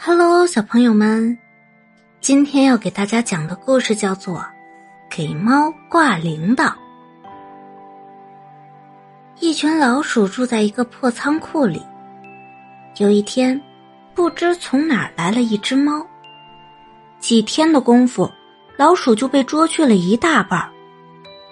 [0.00, 1.36] Hello，小朋友们，
[2.20, 4.36] 今天要给大家讲的故事叫做
[5.10, 6.66] 《给猫挂铃铛》。
[9.40, 11.82] 一群老鼠住在一个破仓库里。
[12.98, 13.60] 有一天，
[14.14, 16.06] 不知从哪儿来了一只猫。
[17.18, 18.30] 几天的功夫，
[18.76, 20.70] 老鼠就被捉去了一大半儿。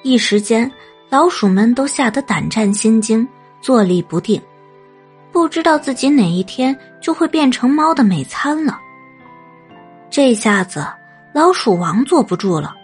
[0.04, 0.70] 一时间，
[1.10, 3.26] 老鼠们都吓得胆战心惊，
[3.60, 4.40] 坐立不定。
[5.36, 8.80] 不知道自己哪一天就会变成猫的美餐了。
[10.08, 10.86] 这下子
[11.34, 12.74] 老鼠王坐不住了，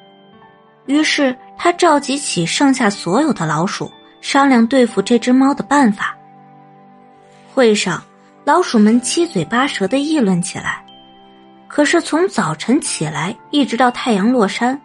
[0.84, 3.90] 于是他召集起剩下所有的老鼠，
[4.20, 6.14] 商量对付这只猫的办法。
[7.54, 8.04] 会上，
[8.44, 10.84] 老鼠们七嘴八舌的议论起来。
[11.66, 14.78] 可是从早晨起来一直到太阳落山，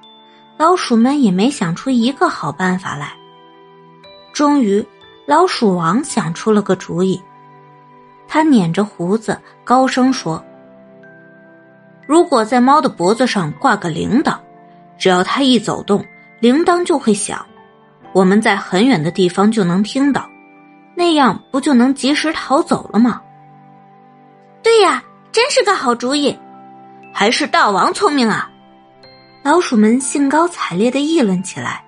[0.55, 3.11] 老鼠们也没想出一个好办法来。
[4.31, 4.81] 终于，
[5.25, 7.21] 老鼠王想出了个主意。
[8.27, 10.43] 他捻着胡子，高声说
[12.05, 14.37] ：“如果在猫的脖子上挂个铃铛，
[14.97, 16.05] 只要它一走动，
[16.39, 17.45] 铃铛就会响，
[18.13, 20.29] 我们在很远的地方就能听到，
[20.95, 23.21] 那样不就能及时逃走了吗
[24.61, 26.37] ？”“对呀，真是个好主意，
[27.13, 28.51] 还是大王聪明啊！”
[29.43, 31.85] 老鼠们兴高采烈的议论起来。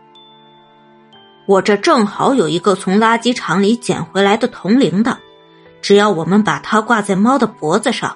[1.46, 5.18] “我这正好有一个从垃圾场里捡回来的铜铃铛。”
[5.82, 8.16] 只要我们把它挂在猫的脖子上，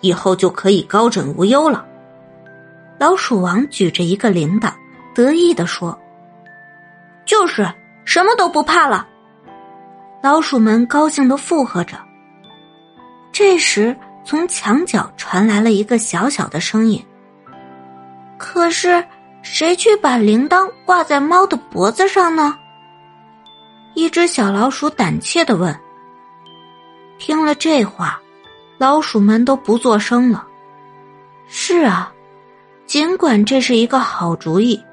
[0.00, 1.84] 以后就可以高枕无忧了。
[2.98, 4.72] 老鼠王举着一个铃铛，
[5.14, 5.98] 得意地说
[7.24, 7.66] ：“就是
[8.04, 9.06] 什么都不怕了。”
[10.22, 11.96] 老鼠们高兴的附和着。
[13.32, 17.02] 这时，从墙角传来了一个小小的声音
[18.36, 19.02] ：“可是，
[19.42, 22.54] 谁去把铃铛挂在猫的脖子上呢？”
[23.94, 25.74] 一只小老鼠胆怯的问。
[27.30, 28.20] 听了这话，
[28.76, 30.44] 老鼠们都不作声了。
[31.46, 32.12] 是啊，
[32.86, 34.84] 尽管这是一个好主意，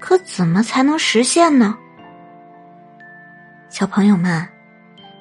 [0.00, 1.76] 可怎么才能实现呢？
[3.68, 4.48] 小朋友们，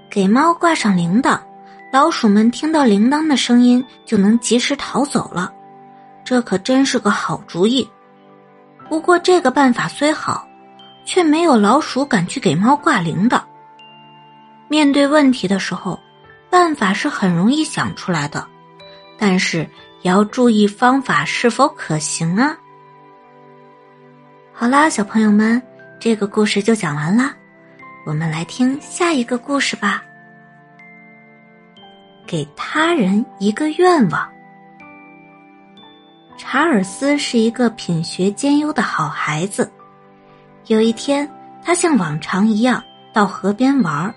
[0.10, 1.38] 给猫挂上铃铛，
[1.92, 5.54] 老鼠们听到铃铛的声音就能及时逃走了。
[6.24, 7.86] 这可真是个好主意。
[8.88, 10.48] 不过，这个办法虽好，
[11.04, 13.42] 却没有老鼠敢去给猫挂铃铛。
[14.70, 16.00] 面对问题的时候。
[16.54, 18.48] 办法是很容易想出来的，
[19.18, 19.68] 但是
[20.04, 22.56] 也要注意方法是否可行啊。
[24.54, 25.60] 好啦，小朋友们，
[26.00, 27.34] 这个故事就讲完啦，
[28.06, 30.04] 我们来听下一个故事吧。
[32.28, 34.30] 给他人一个愿望。
[36.38, 39.72] 查尔斯是一个品学兼优的好孩子，
[40.68, 41.28] 有一天，
[41.64, 44.14] 他像往常一样到河边玩儿。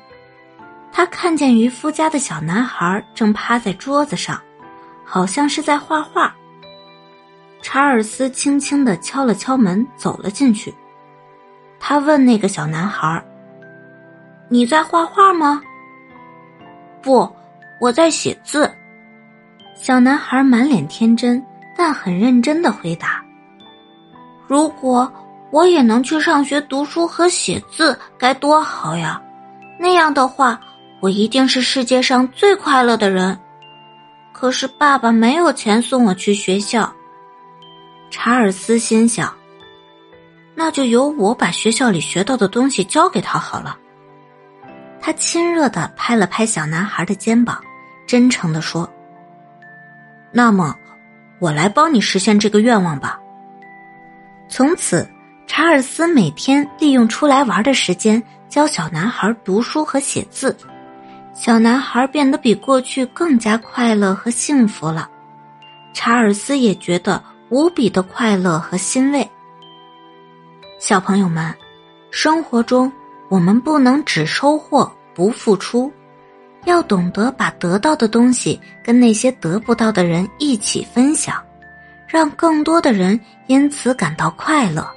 [0.97, 4.41] 他看见渔夫家的小男孩正趴在桌子上，
[5.05, 6.35] 好像是在画画。
[7.61, 10.75] 查尔斯轻轻的敲了敲门，走了进去。
[11.79, 13.23] 他问那个小男孩
[14.49, 15.61] ：“你在画画吗
[17.05, 17.31] ？”“不，
[17.79, 18.73] 我在写字。”
[19.77, 21.45] 小男孩满脸天真，
[21.77, 23.23] 但很认真的回答
[24.49, 25.13] ：“如果
[25.51, 29.21] 我也能去上学读书和写字，该多好呀！
[29.79, 30.59] 那样的话。”
[31.01, 33.39] 我一定是世界上最快乐的人，
[34.33, 36.93] 可是爸爸没有钱送我去学校。
[38.11, 39.33] 查尔斯心想
[40.57, 43.77] ：“那就由我把学校里学到的东西教给他好了。”
[45.01, 47.63] 他亲热的拍了拍小男孩的肩膀，
[48.07, 48.89] 真诚的说
[50.33, 50.75] ：“那么，
[51.39, 53.21] 我来帮你实现这个愿望吧。”
[54.49, 55.07] 从此，
[55.47, 60.57] 查尔斯每天利用出来玩的时间教小男孩读书和写字。
[61.39, 65.11] 小男孩变得比过去更加快乐和幸福了，
[65.93, 69.31] 查尔斯也觉得无比的快乐和欣慰。
[70.79, 71.55] 小朋友们，
[72.11, 72.91] 生活中
[73.29, 75.93] 我们不能只收获不付出，
[76.65, 81.37] 要懂得把得到的东西跟那些得不到的人一起分享，
[82.09, 84.91] 让更多的人因此感到快乐。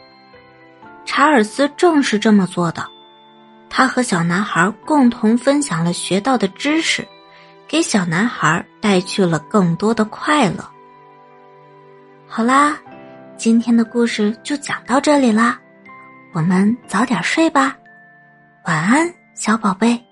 [1.06, 2.88] 查尔斯正是这么做的。
[3.70, 7.08] 他和小男孩共同分享了学到的知识，
[7.68, 10.68] 给小男孩带去了更多的快乐。
[12.28, 12.78] 好啦，
[13.38, 15.60] 今天的故事就讲到这里啦，
[16.34, 17.78] 我们早点睡吧，
[18.66, 20.09] 晚安，小宝贝。